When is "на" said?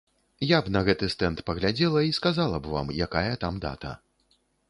0.75-0.81